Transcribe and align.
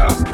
Yeah. 0.00 0.29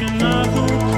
To 0.00 0.06
reach 0.06 0.12
another 0.12 0.89